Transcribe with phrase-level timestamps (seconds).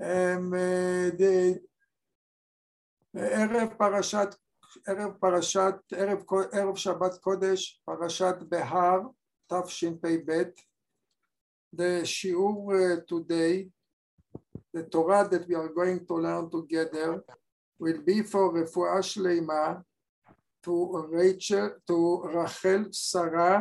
[0.00, 1.60] um, uh, the
[3.14, 4.28] ערב פרשת,
[4.86, 6.22] ערב פרשת, ערב,
[6.52, 9.00] ערב שבת קודש, פרשת בהר,
[9.52, 10.42] תשפ"ב.
[11.76, 13.68] The שיעור uh, today,
[14.76, 17.24] the Torah that we are going to learn together
[17.80, 19.80] will be for רפואה שלמה
[20.66, 23.58] to Rachel, to רחל שרה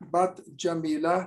[0.00, 1.24] בת ג'מילה.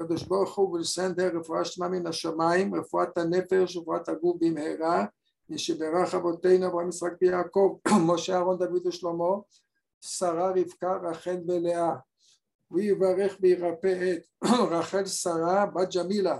[0.00, 5.06] הקדוש ברוך הוא her רפואה שלמה מן השמיים, רפואת הנפש ורפואת הגוף במהרה.
[5.48, 9.24] משברך אבותינו אברהם יצחק ויעקב, משה אהרון דוד ושלמה,
[10.00, 11.96] שרה רבקה רחל ולאה.
[12.70, 16.38] ויברך וירפא את רחל שרה בת ג'מילה,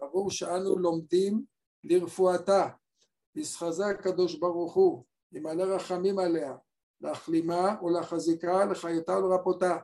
[0.00, 1.44] עבור שאנו לומדים
[1.84, 2.68] לרפואתה.
[3.34, 6.54] ישחזה הקדוש ברוך הוא, ימלא רחמים עליה,
[7.00, 9.76] להחלימה ולחזיקה, לחיותה ולרפאותה.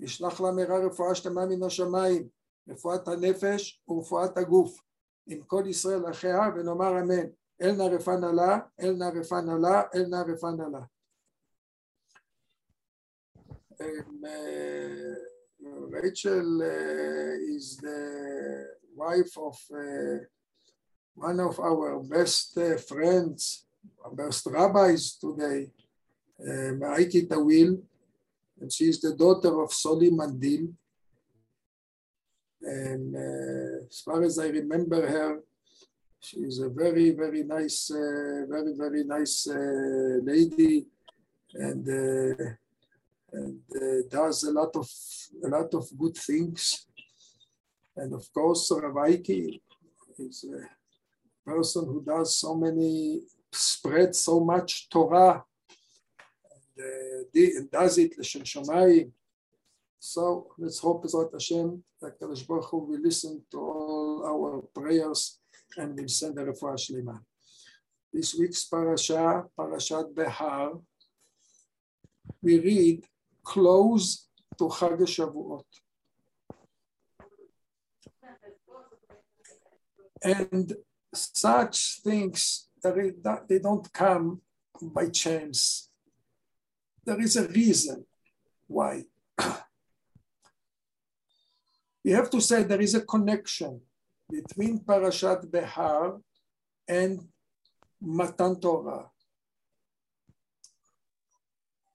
[0.00, 2.28] ישלח לה מהרה רפואה שלמה מן השמיים,
[2.68, 4.80] רפואת הנפש ורפואת הגוף.
[5.26, 7.26] עם כל ישראל אחיה ונאמר אמן.
[7.62, 10.80] אל נא רפנה לה, אל נא רפנה לה, אל נא רפנה לה.
[16.02, 18.02] Rachel uh, is the
[18.94, 20.18] wife of uh,
[21.14, 23.66] one of our best uh, friends,
[24.12, 25.60] best rabbis today,
[26.80, 27.70] Ma'aiki Tawil,
[28.60, 30.72] and she is the daughter of Soli Mandil.
[32.62, 35.40] And uh, as far as I remember her,
[36.20, 40.86] she is a very, very nice, uh, very, very nice uh, lady,
[41.54, 42.44] and, uh,
[43.32, 44.88] and uh, does a lot of
[45.42, 46.86] a lot of good things.
[47.96, 49.60] And of course, Ravaiki
[50.18, 55.44] is a person who does so many, spread so much Torah,
[57.70, 59.10] does it l'shem shamayim.
[59.98, 65.38] So let's hope Bezrat Hashem that Kadosh Baruch will listen to all our prayers
[65.76, 67.20] and will send a refuah shlema.
[68.12, 70.72] This week's parasha, Parashat Behar,
[72.42, 73.04] we read
[73.44, 74.26] close
[74.58, 75.64] to Chag Shavuot.
[80.22, 80.72] And
[81.14, 84.40] such things, that they don't come
[84.82, 85.89] by chance.
[87.04, 88.04] There is a reason
[88.66, 89.04] why.
[92.04, 93.80] we have to say there is a connection
[94.30, 96.20] between Parashat Behar
[96.86, 97.20] and
[98.00, 99.10] Matan Torah.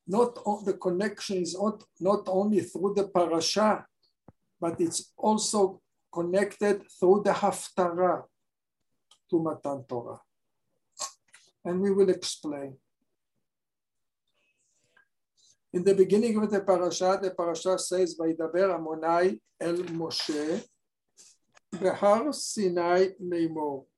[0.07, 0.35] Not
[0.66, 3.85] the connection is not, not only through the parasha,
[4.59, 5.81] but it's also
[6.13, 8.23] connected through the haftarah
[9.29, 10.22] to Matan Torah.
[11.63, 12.77] And we will explain.
[15.75, 20.59] In the beginning of the parasha, the parasha says, וידבר עמוני אל משה
[21.81, 23.88] בהר סיני לאמור.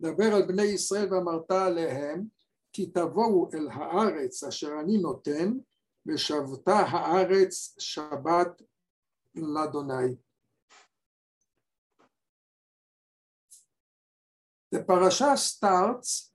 [0.00, 2.24] דבר על בני ישראל ואמרת עליהם
[2.72, 5.52] כי תבואו אל הארץ אשר אני נותן
[6.06, 8.62] ושבתה הארץ שבת
[9.34, 10.14] לאדוני.
[14.76, 16.30] The parasha starts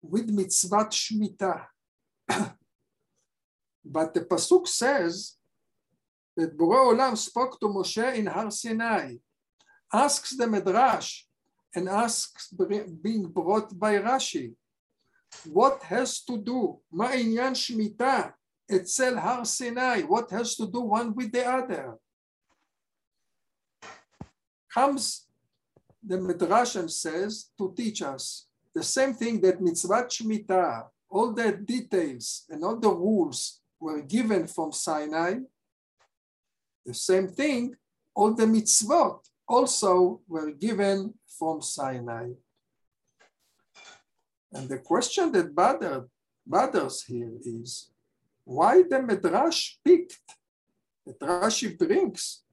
[0.00, 1.66] with mitzvat shmita.
[3.84, 5.36] But the Pasuk says
[6.36, 9.16] that Borei Olam spoke to Moshe in Har Sinai,
[9.92, 11.24] asks the Midrash,
[11.74, 12.48] and asks
[13.02, 14.54] being brought by Rashi,
[15.46, 18.30] what has to do, מה עניין שמיטה
[18.76, 21.98] אצל הר סיני, what has to do one with the other?
[24.72, 25.25] Comes
[26.07, 32.45] the Midrash says to teach us the same thing that mitzvah shmita, all the details
[32.49, 35.39] and all the rules were given from Sinai.
[36.85, 37.75] The same thing,
[38.15, 42.29] all the mitzvot also were given from Sinai.
[44.53, 46.05] And the question that bothered,
[46.45, 47.91] bothers here is
[48.45, 50.19] why the Midrash picked,
[51.05, 52.43] that Rashi brings,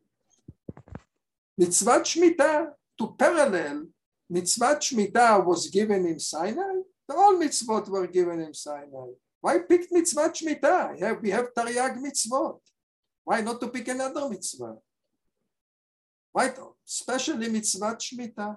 [1.56, 3.87] mitzvah Shemitah to parallel
[4.31, 9.11] mitzvah Shemitah was given in Sinai, all mitzvot were given in Sinai.
[9.41, 10.99] Why pick mitzvah Shemitah?
[10.99, 12.61] Yeah, we have Taryag mitzvot.
[13.25, 14.76] Why not to pick another mitzvah?
[16.32, 16.52] Why,
[16.87, 18.56] especially mitzvah Shemitah?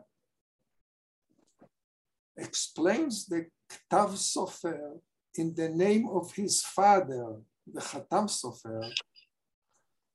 [2.38, 5.00] Explains the Ktav Sofer
[5.36, 7.42] in the name of his father,
[7.72, 8.92] the Chatam Sofer,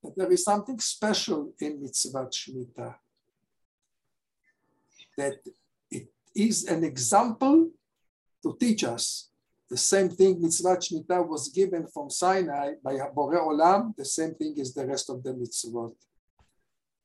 [0.02, 2.94] that there is something special in mitzvah Shemitah.
[5.22, 5.38] That
[5.90, 7.70] it is an example
[8.42, 9.30] to teach us
[9.72, 14.52] the same thing mitzvah Shemitah was given from Sinai by Borei Olam, the same thing
[14.58, 15.94] is the rest of the mitzvot.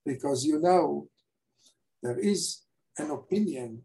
[0.04, 1.08] Because you know,
[2.04, 2.64] there is
[2.98, 3.84] an opinion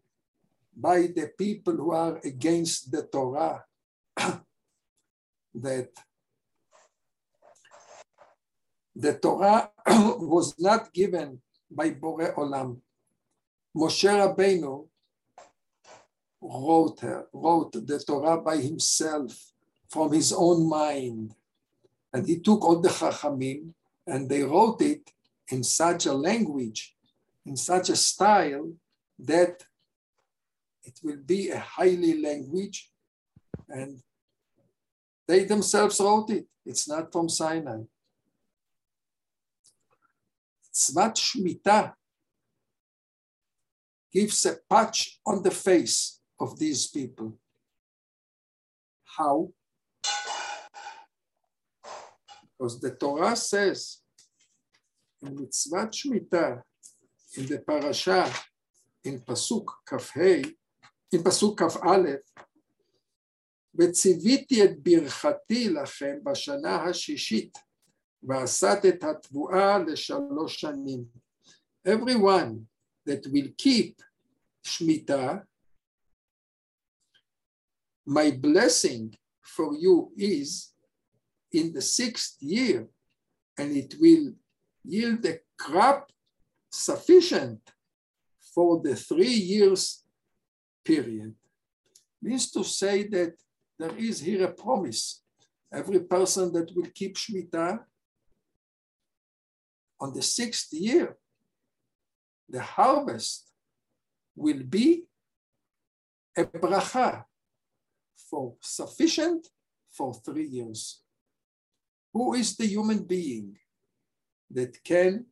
[0.74, 3.62] by the people who are against the Torah
[5.54, 5.90] that
[8.96, 9.70] the Torah
[10.34, 11.38] was not given
[11.70, 12.80] by Borei Olam.
[13.76, 14.86] Moshe Rabbeinu
[16.40, 19.52] wrote, her, wrote the Torah by himself
[19.88, 21.34] from his own mind.
[22.12, 23.72] And he took all the Chachamim
[24.06, 25.10] and they wrote it
[25.48, 26.94] in such a language,
[27.46, 28.72] in such a style
[29.18, 29.62] that
[30.84, 32.90] it will be a highly language
[33.68, 34.02] and
[35.26, 36.46] they themselves wrote it.
[36.66, 37.82] It's not from Sinai.
[40.74, 41.94] Tzvat Shemitah
[44.11, 47.37] gives a patch on the face of these people.
[49.03, 49.49] How?
[52.57, 54.01] Because the Torah says
[55.21, 56.61] in Mitzvat Shemitah,
[57.37, 58.31] in the parasha,
[59.03, 62.21] in Pasuk Kaf in Pasuk Kaf Aleph,
[63.79, 67.57] וציוויתי את ברכתי לכם בשנה השישית,
[68.23, 71.05] ועשת את התבואה לשלוש שנים.
[71.87, 72.70] Everyone
[73.06, 74.00] that will keep
[74.64, 75.42] Shemitah
[78.06, 80.72] my blessing for you is
[81.52, 82.88] in the sixth year,
[83.58, 84.32] and it will
[84.84, 86.10] yield a crop
[86.70, 87.60] sufficient
[88.54, 90.04] for the three years
[90.84, 91.34] period.
[92.20, 93.34] Means to say that
[93.78, 95.22] there is here a promise.
[95.72, 97.80] Every person that will keep Shemitah
[100.00, 101.16] on the sixth year,
[102.52, 103.48] the harvest
[104.36, 105.04] will be
[106.36, 107.24] a bracha,
[108.30, 109.48] for sufficient
[109.90, 111.02] for three years.
[112.14, 113.56] Who is the human being
[114.50, 115.26] that can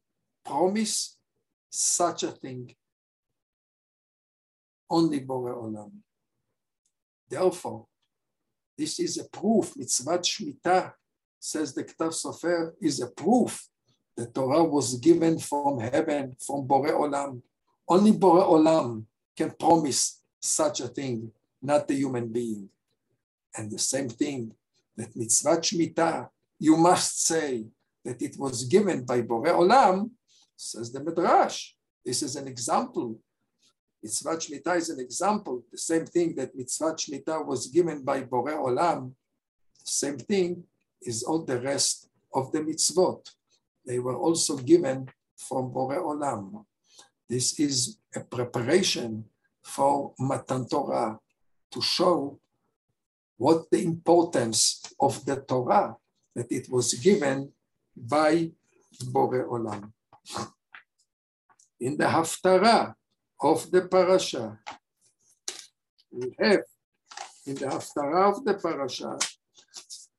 [0.44, 1.18] promise
[1.70, 2.74] such a thing?
[4.90, 5.92] Only Borei Olam.
[7.28, 7.86] Therefore,
[8.76, 10.92] this is a proof, mitzvah Shmita
[11.38, 13.69] says the Ktav Sofer, is a proof
[14.20, 17.40] the Torah was given from heaven, from Borei Olam.
[17.88, 21.32] Only Borei Olam can promise such a thing,
[21.62, 22.68] not the human being.
[23.56, 24.52] And the same thing,
[24.94, 26.28] that mitzvah Shemitah,
[26.58, 27.64] you must say
[28.04, 30.10] that it was given by Borei Olam,
[30.54, 31.72] says the Midrash.
[32.04, 33.18] This is an example.
[34.02, 35.64] Mitzvah Shemitah is an example.
[35.72, 39.12] The same thing that mitzvah Shemitah was given by Borei Olam,
[39.82, 40.64] same thing
[41.00, 43.26] is all the rest of the mitzvot.
[43.86, 46.64] They were also given from Borei Olam.
[47.28, 49.24] This is a preparation
[49.62, 51.18] for Matan Torah
[51.72, 52.38] to show
[53.36, 55.96] what the importance of the Torah
[56.34, 57.52] that it was given
[57.96, 58.50] by
[59.04, 59.92] Borei Olam.
[61.80, 62.94] In the Haftarah
[63.40, 64.58] of the parasha,
[66.12, 66.60] we have,
[67.46, 69.16] in the Haftarah of the parasha,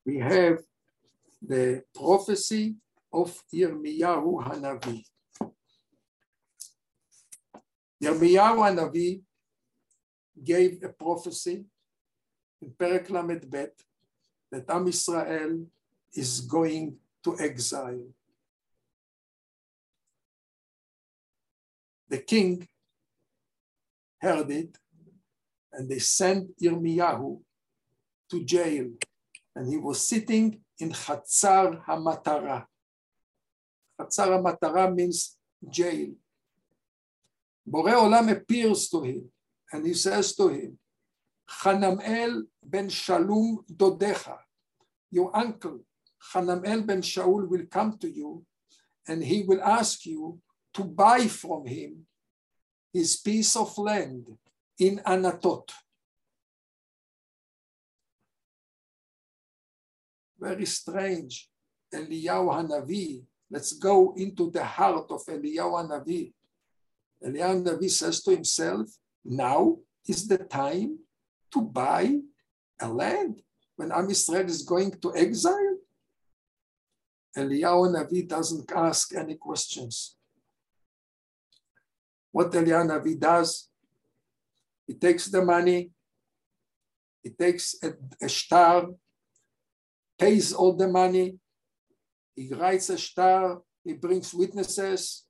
[0.06, 0.58] we have
[1.42, 2.76] the prophecy
[3.14, 5.04] of Yirmiyahu Hanavi.
[8.04, 9.22] Yirmiyahu Hanavi
[10.44, 11.66] gave a prophecy
[12.62, 13.74] in Perek Lamed Bet
[14.52, 15.66] that Am Israel
[16.14, 18.08] is going to exile.
[22.10, 22.68] The king
[24.20, 24.78] heard it
[25.72, 27.40] and they sent Yirmiyahu
[28.30, 28.90] to jail
[29.56, 32.66] and he was sitting in Chatzar HaMatara.
[34.00, 35.38] Chatzar means
[35.70, 36.12] jail.
[37.68, 39.32] Borei Olam appears to him
[39.72, 40.78] and he says to him,
[41.64, 44.38] Hanamel ben Shalom Dodecha,
[45.12, 45.80] your uncle,
[46.34, 48.46] Hanamel ben Shaul will come to you
[49.08, 50.40] and he will ask you
[50.74, 52.06] to buy from him
[52.94, 54.26] his piece of land
[54.80, 55.70] in Anatot.
[60.40, 61.50] Very strange.
[61.94, 66.32] Eliyahu Hanavi, let's go into the heart of Eliyahu Hanavi.
[67.24, 68.88] Eliyahu Hanavi says to himself,
[69.26, 69.78] now
[70.08, 71.00] is the time
[71.54, 72.18] to buy
[72.80, 73.42] a land
[73.76, 75.78] when Am is going to exile?
[77.38, 80.16] Eliyahu Navi doesn't ask any questions.
[82.32, 83.70] What Eliyahu Navi does,
[84.88, 85.92] he takes the money,
[87.22, 88.88] he takes a, a shtar,
[90.18, 91.41] pays all the money,
[92.42, 95.26] he writes a shtar, he brings witnesses,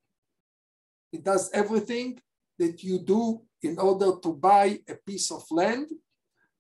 [1.12, 2.20] he does everything
[2.58, 5.88] that you do in order to buy a piece of land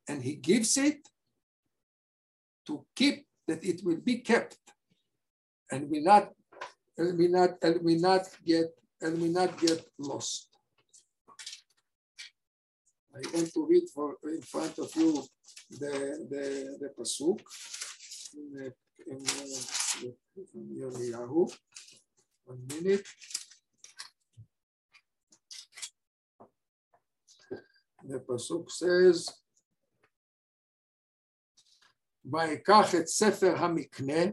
[0.08, 1.00] and he gives it
[2.67, 4.58] to keep that it will be kept
[5.72, 6.31] and will not
[6.98, 8.67] and will not and will not get
[9.01, 10.48] and will not get lost.
[13.15, 15.24] I want to read for in front of you
[15.72, 15.93] the
[16.31, 16.43] the,
[16.81, 17.39] the pasuk
[18.34, 18.74] in,
[19.08, 19.25] in,
[19.91, 21.48] from Yahoo.
[22.45, 23.05] One minute.
[28.03, 29.29] The Pasuk says,
[32.25, 34.31] ויקח את Sefer המקנה,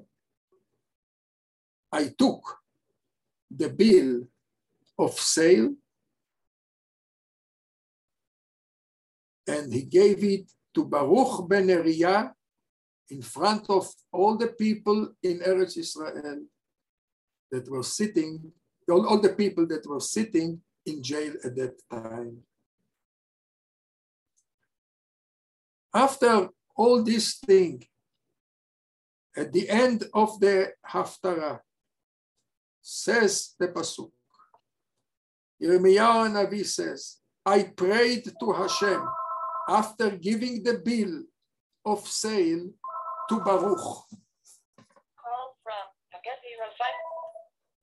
[1.93, 2.59] I took
[3.51, 4.29] the bill
[4.99, 5.75] of sale
[9.47, 12.33] and he gave it to Baruch ben Neriah
[13.11, 16.43] in front of all the people in Eretz Israel
[17.51, 18.53] that were sitting,
[18.91, 22.39] all, all the people that were sitting in jail at that time.
[25.95, 27.85] After all this thing,
[29.37, 31.61] at the end of the Haftarah,
[32.83, 34.11] says the Pasuk,
[35.63, 39.03] Yirmiyahu Navi says, I prayed to Hashem
[39.69, 41.23] after giving the bill
[41.85, 42.69] of sale
[43.30, 43.86] to Baruch.
[45.22, 46.94] Call from Pageti Rafai.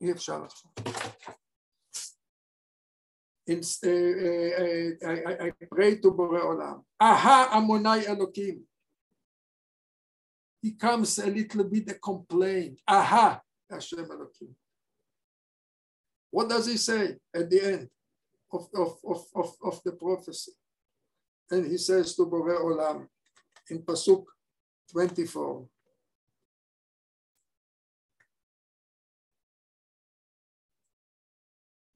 [0.01, 0.71] אי אפשר עכשיו.
[3.51, 6.81] In, uh, uh, I, I, I pray to בורא עולם.
[7.03, 8.65] אהה עמוני אלוקים.
[10.63, 12.81] He comes a little bit a complaint.
[12.87, 13.41] Aha,
[13.71, 14.55] Hashem Elokim.
[16.31, 17.89] What does he say at the end
[18.53, 20.53] of, of, of, of, of the prophecy?
[21.51, 23.09] And he says to Bore Olam
[23.71, 24.25] in Pasuk
[24.92, 25.68] 24.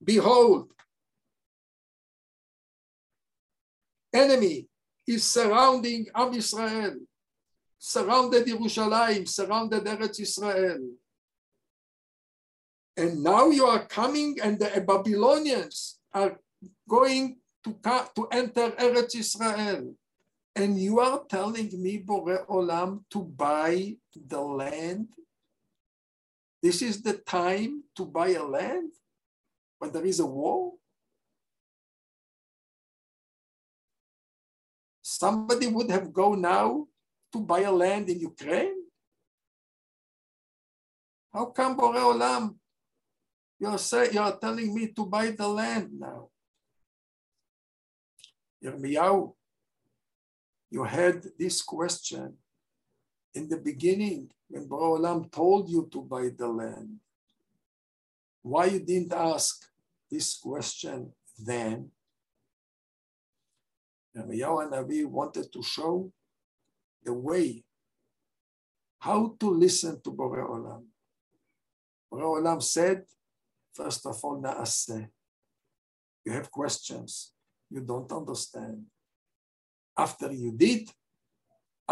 [0.02, 0.70] Behold,
[4.12, 4.66] enemy
[5.06, 6.96] is surrounding Am Israel,
[7.78, 10.80] surrounded Jerusalem, surrounded Eretz Israel.
[12.96, 16.38] And now you are coming and the Babylonians are
[16.88, 17.76] going to,
[18.16, 19.94] to enter Eretz Israel.
[20.56, 25.08] And you are telling me, Bore Olam, to buy the land?
[26.62, 28.90] This is the time to buy a land
[29.78, 30.74] when there is a war?
[35.02, 36.86] Somebody would have gone now
[37.32, 38.76] to buy a land in Ukraine?
[41.32, 42.56] How come, Bore Olam,
[43.58, 46.28] you're, say, you're telling me to buy the land now?
[48.64, 49.32] Yirmiyahu,
[50.70, 52.34] you had this question
[53.34, 56.98] in the beginning when Olam told you to buy the land.
[58.42, 59.66] Why you didn't ask
[60.10, 61.90] this question then?
[64.16, 66.10] Yirmiyahu Navi wanted to show
[67.04, 67.62] the way
[68.98, 70.84] how to listen to Bore Olam.
[72.10, 73.04] Bore Olam said,
[73.72, 75.08] first of all, naaseh.
[76.24, 77.32] You have questions
[77.70, 78.84] you don't understand.
[80.04, 80.84] After you did,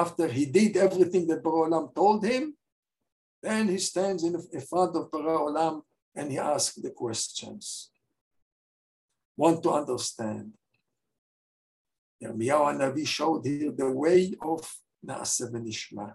[0.05, 2.45] after he did everything that Bore Olam told him,
[3.43, 4.35] then he stands in
[4.71, 5.83] front of Bore Olam
[6.17, 7.91] and he asks the questions.
[9.37, 10.47] Want to understand.
[12.23, 14.61] Yirmiyahu Navi showed here the way of
[15.07, 16.15] Naaseh Nishma.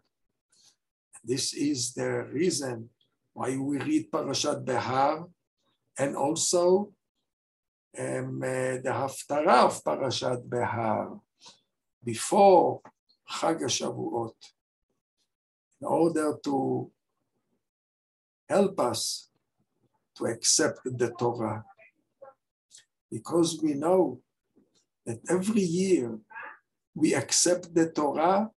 [1.23, 2.89] This is the reason
[3.33, 5.27] why we read Parashat Behar
[5.99, 6.91] and also
[7.99, 11.19] um, uh, the Haftarah of Parashat Behar
[12.03, 12.81] before
[13.29, 14.33] Chag HaShavuot
[15.81, 16.91] in order to
[18.49, 19.29] help us
[20.17, 21.63] to accept the Torah.
[23.11, 24.19] Because we know
[25.05, 26.19] that every year
[26.95, 28.49] we accept the Torah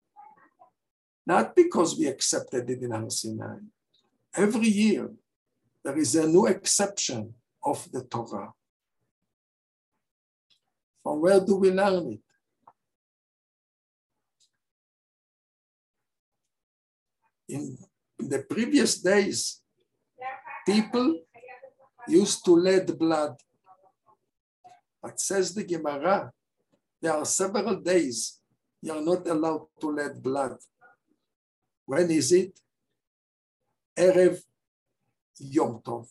[1.26, 3.58] not because we accepted it in Har Sinai.
[4.34, 5.10] Every year
[5.82, 7.34] there is a new exception
[7.64, 8.52] of the Torah.
[11.02, 12.25] From where do we learn it?
[18.26, 19.60] In, the previous days,
[20.66, 21.20] people
[22.08, 23.36] used to let blood.
[25.00, 26.32] But says the Gemara,
[27.00, 28.40] there are several days
[28.82, 30.56] you are not allowed to let blood.
[31.84, 32.58] When is it?
[33.96, 34.42] Erev
[35.38, 36.08] Yom Tov.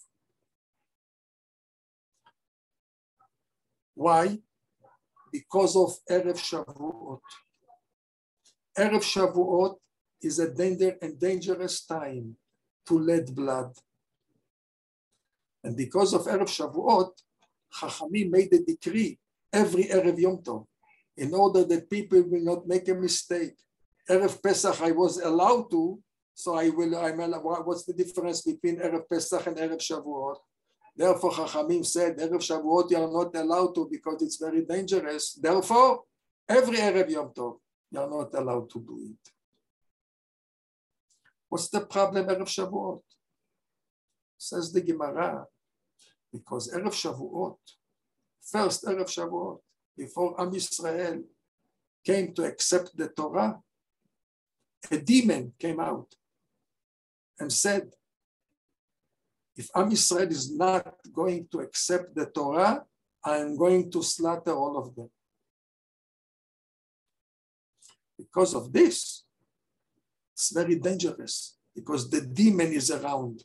[3.93, 4.39] Why?
[5.33, 7.19] Because of Erev Shavuot.
[8.77, 9.75] Erev Shavuot
[10.25, 12.35] is a danger dangerous time
[12.87, 13.71] to let blood.
[15.63, 17.11] And because of Erev Shavuot,
[17.77, 19.19] Chachamim made a decree
[19.51, 20.65] every Erev Yom Tov
[21.17, 23.55] in order that people will not make a mistake
[24.09, 25.99] Erev Pesach I was allowed to,
[26.33, 30.37] so I will, I'm allowed, what's the difference between Erev Pesach and Erev Shavuot?
[30.95, 35.33] Therefore, Chachamim said, Erev Shavuot you are not allowed to because it's very dangerous.
[35.33, 36.03] Therefore,
[36.47, 37.57] every Erev Yom Tov,
[37.91, 39.34] you are not allowed to do it.
[41.55, 42.99] What's the problem Erev Shavuot?
[44.37, 45.45] Says the Gemara,
[46.29, 47.55] because Erev Shavuot,
[48.41, 49.59] first Erev Shavuot,
[49.97, 51.23] before Am Yisrael
[52.05, 53.57] came to accept the Torah,
[54.91, 56.13] a demon came out
[57.39, 57.89] and said,
[59.55, 62.83] if Am Yisrael is not going to accept the Torah,
[63.23, 65.09] I am going to slaughter all of them.
[68.17, 69.24] Because of this,
[70.35, 73.41] it's very dangerous because the demon is around.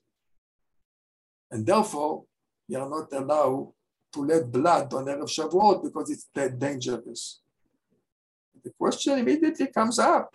[1.48, 2.24] And therefore,
[2.66, 3.72] you are not allowed
[4.12, 7.40] to let blood on Erev Shavuot because it's that dangerous.
[8.64, 10.34] The question immediately comes up.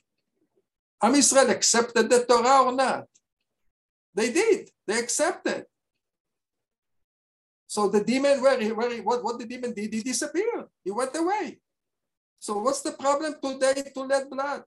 [1.02, 3.06] Am Israel accepted the Torah or not?
[4.14, 4.70] They did.
[4.88, 5.66] They accepted.
[7.68, 10.68] So the demon, where he, where he, what, what the demon did, he disappeared.
[10.86, 11.60] He went away.
[12.40, 14.64] So what's the problem today to let blood?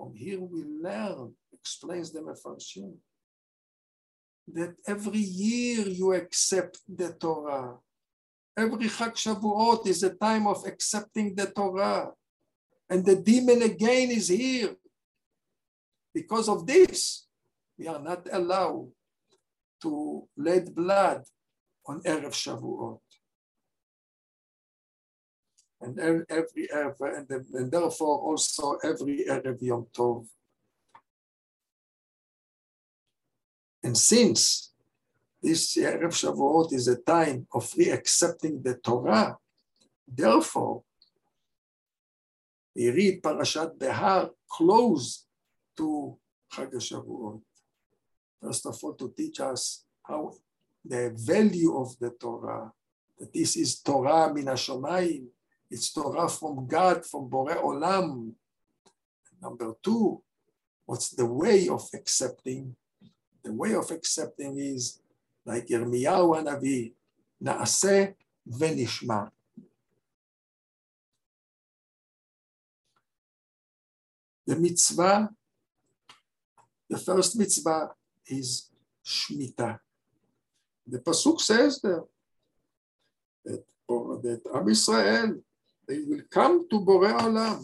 [0.00, 2.94] From here we learn, explains the Mefarshim,
[4.54, 7.76] that every year you accept the Torah.
[8.56, 12.12] Every Chag Shavuot is a time of accepting the Torah.
[12.88, 14.74] And the demon again is here.
[16.14, 17.26] Because of this,
[17.78, 18.88] we are not allowed
[19.82, 21.24] to let blood
[21.86, 23.00] on Erev Shavuot.
[25.82, 30.26] And every and, and therefore also every Erev Yom Tov.
[33.82, 34.72] And since
[35.42, 39.38] this Erev Shavuot is a time of re-accepting the Torah,
[40.06, 40.82] therefore,
[42.76, 45.24] we read Parashat Behar close
[45.78, 46.18] to
[46.52, 47.40] Chag Shavuot.
[48.42, 50.34] First of all, to teach us how
[50.84, 52.70] the value of the Torah,
[53.18, 55.26] that this is Torah min Hashomayim,
[55.70, 58.32] it's Torah from God, from Bore Olam.
[59.40, 60.20] Number two,
[60.84, 62.74] what's the way of accepting?
[63.44, 65.00] The way of accepting is
[65.46, 66.92] like Yirmiyahu Hanavi,
[67.42, 68.14] Naaseh
[68.48, 69.30] Venishma.
[74.46, 75.30] The mitzvah,
[76.88, 77.90] the first mitzvah
[78.26, 78.68] is
[79.06, 79.78] Shemitah.
[80.84, 82.04] The Pasuk says that,
[83.44, 85.40] that, that Am Israel,
[85.89, 87.61] they will come to Borei Olam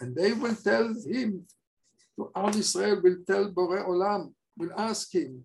[0.00, 1.46] and they will tell him,
[2.16, 5.44] to Am Israel will tell Borei Olam, will ask him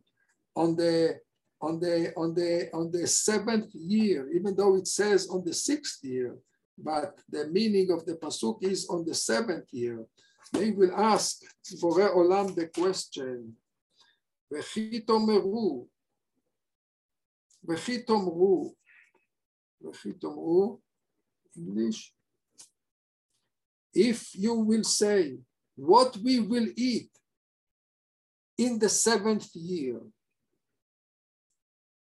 [0.55, 1.19] on the
[1.61, 6.03] on the on the on the seventh year, even though it says on the sixth
[6.03, 6.35] year,
[6.77, 10.05] but the meaning of the pasuk is on the seventh year.
[10.53, 11.41] They will ask
[11.81, 13.55] Borei Olam the question,
[14.51, 15.87] וכי תאמרו,
[17.69, 18.73] וכי תאמרו,
[19.81, 20.79] וכי תאמרו,
[21.56, 22.12] English,
[23.94, 25.38] if you will say
[25.76, 27.10] what we will eat
[28.58, 30.00] in the seventh year,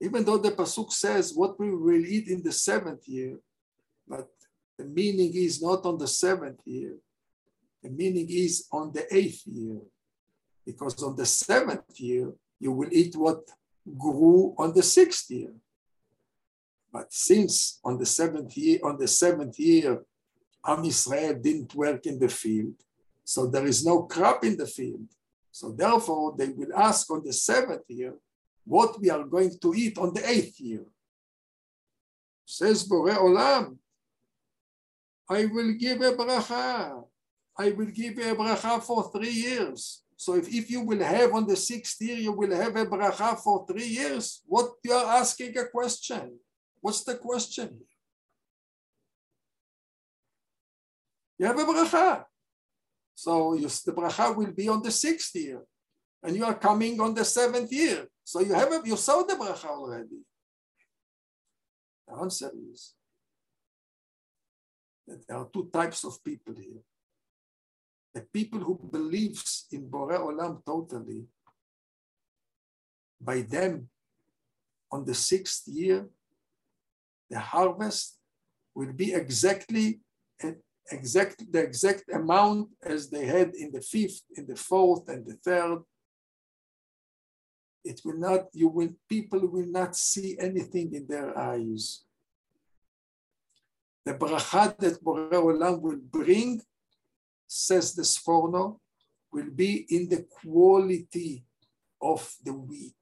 [0.02, 3.40] even though the Pasuk says what we will eat in the seventh year,
[4.08, 4.28] but
[4.78, 6.96] the meaning is not on the seventh year,
[7.82, 9.80] the meaning is on the eighth year.
[10.66, 13.42] Because on the seventh year, you will eat what
[13.98, 15.54] grew on the sixth year.
[16.96, 20.02] But since on the seventh year, on the seventh year,
[20.66, 22.76] Am Israel didn't work in the field,
[23.26, 25.10] so there is no crop in the field.
[25.52, 28.14] So therefore, they will ask on the seventh year
[28.64, 30.86] what we are going to eat on the eighth year.
[32.46, 33.76] Says Bore Olam,
[35.28, 37.04] I will give a bracha.
[37.58, 40.02] I will give a bracha for three years.
[40.16, 43.38] So if, if you will have on the sixth year, you will have a bracha
[43.38, 46.40] for three years, what you are asking a question?
[46.86, 47.82] What's the question
[51.40, 52.26] You have a bracha.
[53.16, 55.62] So you, the bracha will be on the sixth year.
[56.22, 58.08] And you are coming on the seventh year.
[58.24, 60.22] So you have a, you saw the bracha already.
[62.08, 62.94] The answer is
[65.08, 66.84] that there are two types of people here
[68.14, 71.26] the people who believes in Bore Olam totally,
[73.20, 73.90] by them,
[74.90, 76.08] on the sixth year,
[77.30, 78.18] the harvest
[78.74, 80.00] will be exactly
[80.92, 85.34] exact the exact amount as they had in the fifth, in the fourth, and the
[85.34, 85.80] third.
[87.84, 92.04] It will not, you will, people will not see anything in their eyes.
[94.06, 96.62] The bracha that Bore Olam will bring
[97.48, 98.80] says the Sforno,
[99.32, 101.44] will be in the quality
[102.02, 102.96] of the wheat.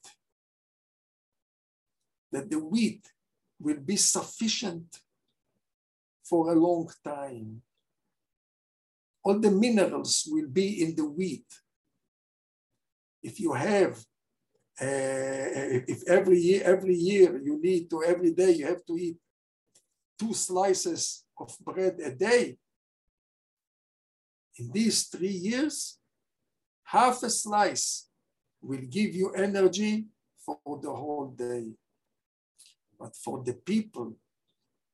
[2.32, 3.06] That the wheat
[3.64, 5.00] will be sufficient
[6.24, 7.62] for a long time.
[9.24, 11.46] All the minerals will be in the wheat.
[13.22, 13.98] If you have,
[14.82, 19.18] uh, if every year, every year you need to, every day you have to eat
[20.20, 22.58] two slices of bread a day,
[24.60, 25.98] in these three years,
[26.84, 28.10] half a slice
[28.62, 30.06] will give you energy
[30.46, 31.72] for the whole day.
[33.04, 34.16] But for the people,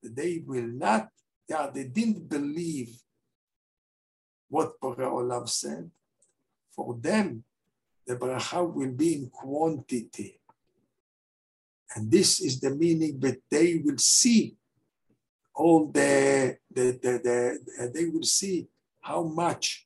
[0.02, 1.10] they will not,
[1.48, 2.90] yeah, they didn't believe
[4.50, 5.92] what Borei Olam said.
[6.76, 7.44] For them,
[8.08, 10.42] the bracha will be in quantity.
[11.94, 14.56] And this is the meaning that they will see
[15.54, 18.68] all the, the, the, the they will see
[19.02, 19.86] how much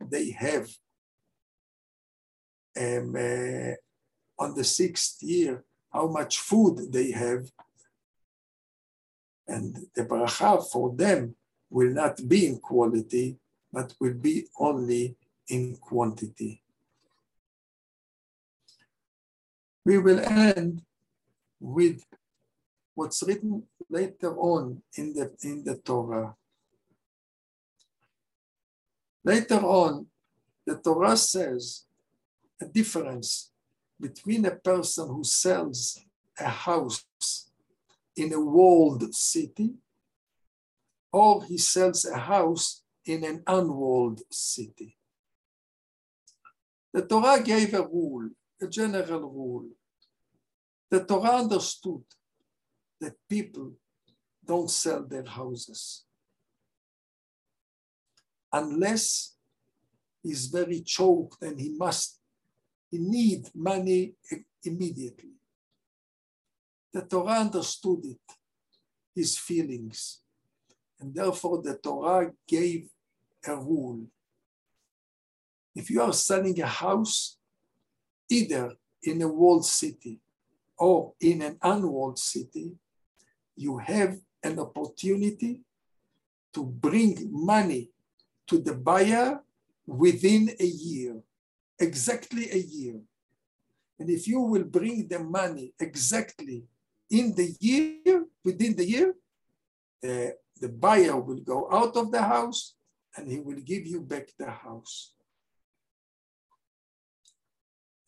[0.00, 0.70] they have
[2.80, 3.74] um, uh,
[4.42, 5.64] on the sixth year,
[5.98, 7.42] how much food they have.
[9.48, 11.34] And the bracha for them
[11.70, 13.36] will not be in quality,
[13.72, 15.16] but will be only
[15.48, 16.62] in quantity.
[19.84, 20.82] We will end
[21.58, 22.04] with
[22.94, 26.36] what's written later on in the, in the Torah.
[29.24, 30.06] Later on,
[30.64, 31.86] the Torah says
[32.60, 33.50] a difference
[34.00, 36.00] between a person who sells
[36.38, 37.50] a house
[38.16, 39.74] in a walled city
[41.12, 44.96] or he sells a house in an unwalled city.
[46.92, 48.30] The Torah gave a rule,
[48.60, 49.68] a general rule.
[50.90, 52.02] The Torah understood
[53.00, 53.72] that people
[54.44, 56.04] don't sell their houses
[58.52, 59.36] unless
[60.22, 62.17] he's very choked and he must,
[62.90, 64.14] he need money
[64.64, 65.30] immediately.
[66.92, 68.20] The Torah understood it,
[69.14, 70.20] his feelings,
[71.00, 72.88] and therefore the Torah gave
[73.46, 74.06] a rule.
[75.74, 77.36] If you are selling a house,
[78.28, 80.20] either in a walled city
[80.76, 82.72] or in an unwalled city,
[83.56, 85.60] you have an opportunity
[86.54, 87.90] to bring money
[88.46, 89.40] to the buyer
[89.86, 91.16] within a year,
[91.78, 93.00] exactly a year.
[93.98, 96.64] And if you will bring the money exactly
[97.10, 99.14] in the year, within the year,
[100.04, 102.74] uh, the buyer will go out of the house
[103.16, 105.14] and he will give you back the house.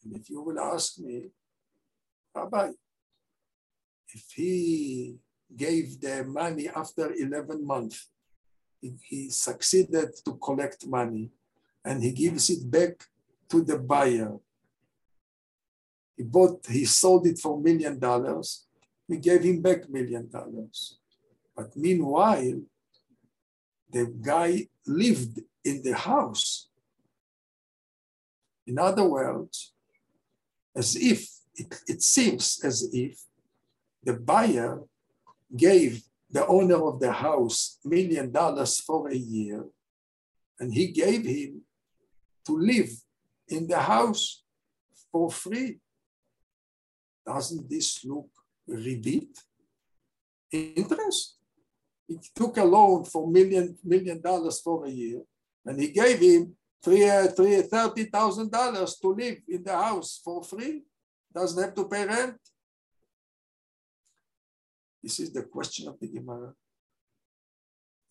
[0.04, 1.30] And if you will ask me,
[2.34, 2.70] Rabbi,
[4.14, 5.16] if he
[5.54, 8.08] gave the money after 11 months,
[8.80, 11.30] he, he succeeded to collect money
[11.84, 13.04] and he gives it back
[13.50, 14.38] to the buyer.
[16.16, 18.66] He bought, he sold it for million dollars.
[19.08, 20.98] We gave him back million dollars.
[21.56, 22.60] But meanwhile,
[23.90, 26.68] the guy lived in the house.
[28.66, 29.72] In other words,
[30.76, 33.20] as if it, it seems as if
[34.02, 34.82] the buyer
[35.56, 39.64] gave the owner of the house million dollars for a year,
[40.60, 41.62] and he gave him
[42.46, 42.90] to live
[43.50, 44.42] in the house
[45.10, 45.78] for free.
[47.26, 48.28] Doesn't this look
[48.66, 49.28] ribbit?
[50.52, 51.36] Interest.
[52.08, 55.22] He took a loan for million million dollars for a year,
[55.64, 60.42] and he gave him three, three, thirty thousand dollars to live in the house for
[60.42, 60.82] free.
[61.32, 62.36] Doesn't have to pay rent.
[65.02, 66.52] This is the question of the Gemara.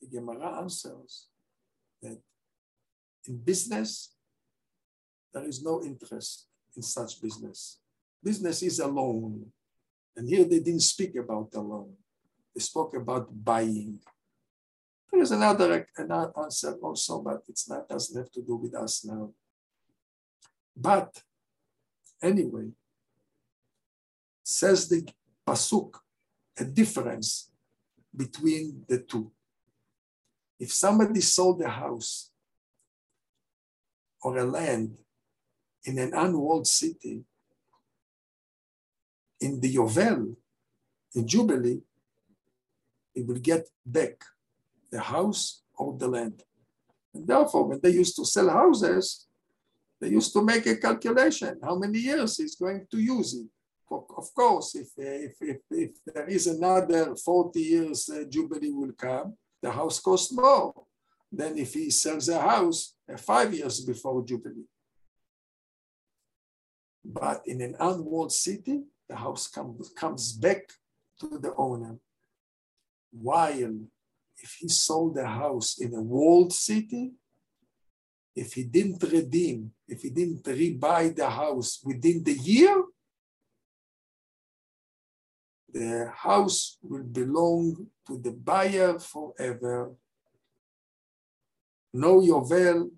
[0.01, 1.27] The Gemara answers
[2.01, 2.17] that
[3.27, 4.15] in business,
[5.33, 7.79] there is no interest in such business.
[8.23, 9.45] Business is a loan.
[10.15, 11.93] And here they didn't speak about the loan.
[12.53, 13.99] They spoke about buying.
[15.11, 19.05] There is another, another answer also, but it's not doesn't have to do with us
[19.05, 19.31] now.
[20.75, 21.21] But
[22.21, 22.69] anyway,
[24.43, 25.07] says the
[25.47, 25.95] Pasuk,
[26.57, 27.49] a difference
[28.15, 29.31] between the two.
[30.59, 32.31] If somebody sold a house
[34.21, 34.97] or a land
[35.85, 37.23] in an unwalled city,
[39.41, 40.35] in the Yovel,
[41.15, 41.81] in Jubilee,
[43.13, 44.23] he will get back
[44.91, 46.43] the house or the land.
[47.13, 49.27] And therefore, when they used to sell houses,
[49.99, 53.47] they used to make a calculation how many years he's going to use it
[53.91, 59.35] of course, if, if, if, if there is another 40 years uh, jubilee will come,
[59.61, 60.73] the house costs more.
[61.31, 64.65] than if he sells a house uh, five years before Jubilee.
[67.03, 70.69] But in an unwalled city, the house comes, comes back
[71.19, 71.97] to the owner.
[73.11, 73.79] While
[74.37, 77.13] if he sold the house in a walled city,
[78.35, 82.83] if he didn't redeem, if he didn't rebuy the house within the year,
[85.71, 89.91] the house will belong to the buyer forever.
[91.93, 92.91] No Yovel,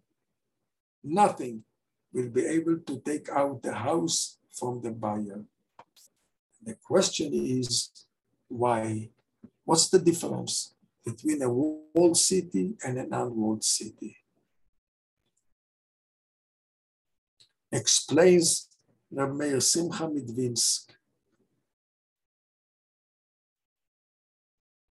[1.03, 1.63] nothing
[2.13, 5.43] will be able to take out the house from the buyer.
[6.63, 7.89] The question is
[8.47, 9.09] why?
[9.63, 10.73] What's the difference
[11.05, 14.17] between a walled city and an unwalled city?
[17.71, 18.67] Explains
[19.09, 20.89] Reb Meir Simcha Midvinsk.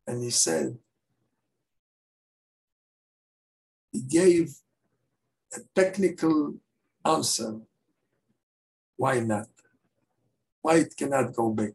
[0.06, 0.76] And he said,
[3.92, 4.52] he gave
[5.54, 6.54] a technical
[7.04, 7.60] answer.
[8.96, 9.48] Why not?
[10.62, 11.74] Why it cannot go back?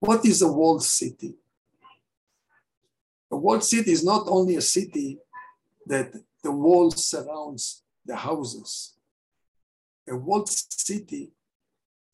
[0.00, 1.34] What is a walled city?
[3.30, 5.18] A walled city is not only a city
[5.86, 8.94] that the wall surrounds the houses.
[10.08, 11.32] A walled city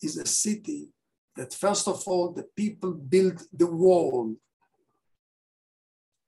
[0.01, 0.89] is a city
[1.37, 4.35] that first of all the people build the wall.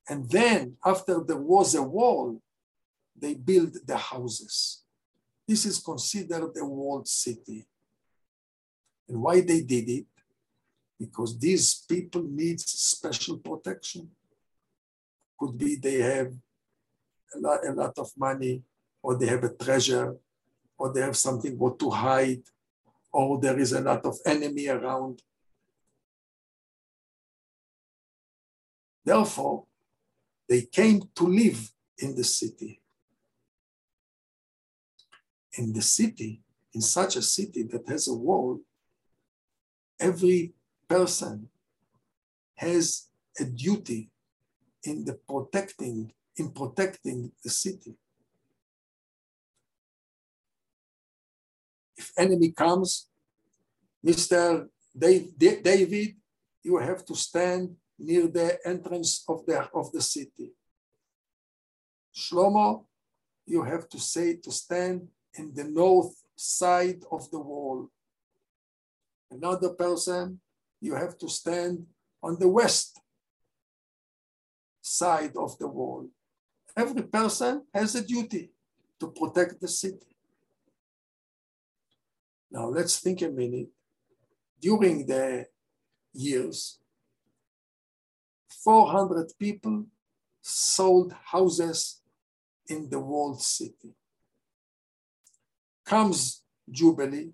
[0.08, 2.42] And then after there was a wall,
[3.16, 4.82] they build the houses.
[5.46, 7.66] This is considered a walled city.
[9.08, 10.06] And why they did it?
[10.98, 14.08] Because these people need special protection.
[15.38, 16.32] Could be they have
[17.34, 18.62] a lot, a lot of money,
[19.02, 20.16] or they have a treasure,
[20.78, 22.42] or they have something what to hide,
[23.12, 25.22] or there is a lot of enemy around.
[29.04, 29.64] Therefore,
[30.48, 32.81] they came to live in the city
[35.58, 36.40] in the city,
[36.74, 38.60] in such a city that has a wall,
[40.00, 40.52] every
[40.88, 41.48] person
[42.56, 44.10] has a duty
[44.84, 47.94] in the protecting, in protecting the city.
[51.96, 53.08] If enemy comes,
[54.04, 54.68] Mr.
[54.96, 56.16] Dave, David,
[56.62, 60.50] you have to stand near the entrance of the, of the city.
[62.14, 62.84] Shlomo,
[63.46, 67.88] you have to say to stand in the north side of the wall.
[69.30, 70.40] Another person,
[70.80, 71.86] you have to stand
[72.22, 73.00] on the west
[74.80, 76.08] side of the wall.
[76.76, 78.50] Every person has a duty
[79.00, 80.16] to protect the city.
[82.50, 83.68] Now let's think a minute.
[84.60, 85.46] During the
[86.12, 86.78] years,
[88.64, 89.86] 400 people
[90.40, 92.00] sold houses
[92.68, 93.94] in the walled city
[95.84, 97.32] comes Jubilee,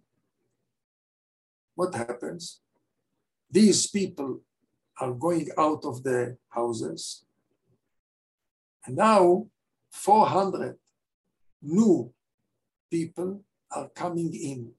[1.75, 2.61] what happens?
[3.51, 4.41] These people
[5.01, 7.25] are going out of the houses.
[8.85, 9.47] And now
[9.91, 10.77] 400
[11.63, 12.13] new
[12.91, 14.73] people are coming in.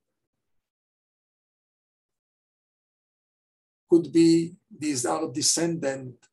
[3.90, 6.28] Could be these are descendants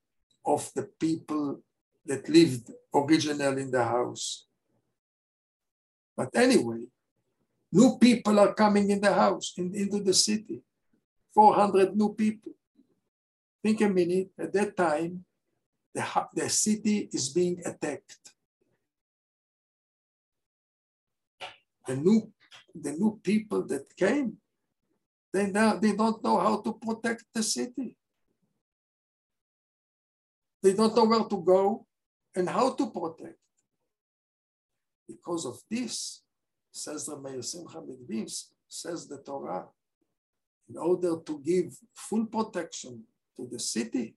[0.45, 1.61] of the people
[2.05, 4.47] that lived originally in the house.
[6.17, 6.87] But anyway,
[7.73, 10.63] New people are coming in the house, in, into the city.
[11.35, 12.53] 400 new people.
[13.63, 15.25] Think a minute, at that time,
[15.95, 18.33] the, the city is being attacked.
[21.87, 22.33] The new,
[22.75, 24.39] the new people that came,
[25.33, 27.97] they, now, they don't know how to protect the city.
[30.63, 31.87] They don't know where to go
[32.35, 33.39] and how to protect.
[35.07, 36.23] Because of this,
[36.77, 37.83] says the Meir Simcha
[38.69, 39.67] says the Torah,
[40.69, 43.05] in order to give full protection
[43.37, 44.15] to the city,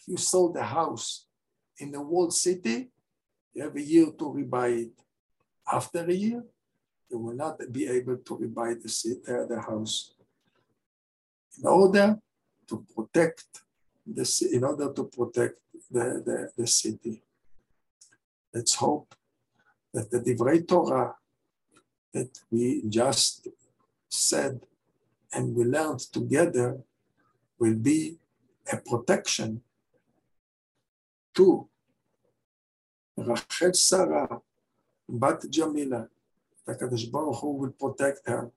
[0.00, 1.26] if you sold a house
[1.78, 2.90] in a walled city,
[3.54, 4.92] you have a year to rebuy it.
[5.70, 6.44] After a year,
[7.10, 10.14] you will not be able to rebuy the, city, uh, the house.
[11.58, 12.18] In order
[12.68, 13.44] to protect
[14.06, 15.58] the in order to protect
[15.90, 17.22] the, the, the city.
[18.52, 19.14] Let's hope
[19.93, 21.15] that the Divrei Torah
[22.13, 23.47] that we just
[24.09, 24.61] said
[25.31, 26.79] and we learned together
[27.59, 28.17] will be
[28.71, 29.61] a protection
[31.35, 31.67] to
[33.17, 34.41] Rachel Sarah,
[35.07, 36.07] Bat Jamila.
[36.65, 38.51] The Kadosh Baruch Hu will protect her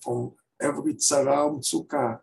[0.00, 2.20] from every tzara u'mtzuka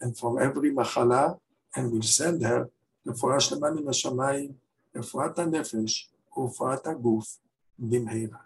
[0.00, 1.38] and from every machala
[1.74, 2.68] and will send her
[3.04, 4.54] the Forah Shlema Min
[4.96, 7.38] רפואת הנפש ורפואת הגוף
[7.79, 8.39] במהרה.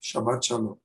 [0.00, 0.83] שבת שלום.